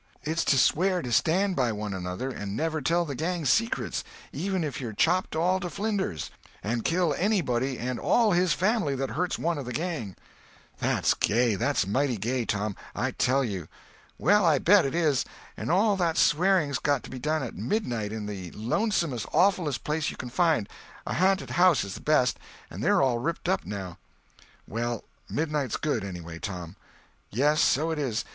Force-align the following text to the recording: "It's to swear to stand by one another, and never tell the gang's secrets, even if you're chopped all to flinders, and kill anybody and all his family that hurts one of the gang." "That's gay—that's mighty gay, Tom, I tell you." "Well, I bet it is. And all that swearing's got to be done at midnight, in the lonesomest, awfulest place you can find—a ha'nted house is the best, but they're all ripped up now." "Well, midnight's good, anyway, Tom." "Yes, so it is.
"It's 0.23 0.43
to 0.45 0.57
swear 0.57 1.03
to 1.03 1.11
stand 1.11 1.55
by 1.55 1.71
one 1.71 1.93
another, 1.93 2.31
and 2.31 2.57
never 2.57 2.81
tell 2.81 3.05
the 3.05 3.13
gang's 3.13 3.51
secrets, 3.51 4.03
even 4.33 4.63
if 4.63 4.81
you're 4.81 4.93
chopped 4.93 5.35
all 5.35 5.59
to 5.59 5.69
flinders, 5.69 6.31
and 6.63 6.83
kill 6.83 7.13
anybody 7.19 7.77
and 7.77 7.99
all 7.99 8.31
his 8.31 8.51
family 8.51 8.95
that 8.95 9.11
hurts 9.11 9.37
one 9.37 9.59
of 9.59 9.65
the 9.65 9.71
gang." 9.73 10.15
"That's 10.79 11.13
gay—that's 11.13 11.85
mighty 11.85 12.17
gay, 12.17 12.45
Tom, 12.45 12.75
I 12.95 13.11
tell 13.11 13.43
you." 13.43 13.67
"Well, 14.17 14.43
I 14.43 14.57
bet 14.57 14.87
it 14.87 14.95
is. 14.95 15.23
And 15.55 15.69
all 15.69 15.95
that 15.97 16.17
swearing's 16.17 16.79
got 16.79 17.03
to 17.03 17.11
be 17.11 17.19
done 17.19 17.43
at 17.43 17.55
midnight, 17.55 18.11
in 18.11 18.25
the 18.25 18.49
lonesomest, 18.53 19.27
awfulest 19.31 19.83
place 19.83 20.09
you 20.09 20.17
can 20.17 20.31
find—a 20.31 21.13
ha'nted 21.13 21.51
house 21.51 21.83
is 21.83 21.93
the 21.93 22.01
best, 22.01 22.39
but 22.71 22.81
they're 22.81 23.03
all 23.03 23.19
ripped 23.19 23.47
up 23.47 23.67
now." 23.67 23.99
"Well, 24.67 25.03
midnight's 25.29 25.77
good, 25.77 26.03
anyway, 26.03 26.39
Tom." 26.39 26.75
"Yes, 27.29 27.61
so 27.61 27.91
it 27.91 27.99
is. 27.99 28.25